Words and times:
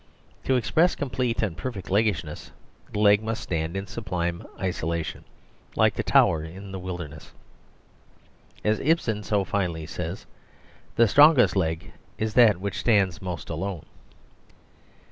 To 0.45 0.55
express 0.55 0.95
complete 0.95 1.43
and 1.43 1.55
perfect 1.55 1.91
leggishness 1.91 2.49
the 2.91 2.97
leg 2.97 3.21
must 3.21 3.43
stand 3.43 3.77
in 3.77 3.85
sublime 3.85 4.43
isolation, 4.59 5.25
like 5.75 5.93
the 5.93 6.01
tower 6.01 6.43
in 6.43 6.71
the 6.71 6.79
wilderness. 6.79 7.33
As 8.63 8.79
Ibsen 8.79 9.21
so 9.21 9.43
finely 9.43 9.85
says, 9.85 10.25
the 10.95 11.07
strongest 11.07 11.55
leg 11.55 11.91
is 12.17 12.33
that 12.33 12.57
which 12.59 12.79
stands 12.79 13.21
most 13.21 13.47
alone. 13.51 13.85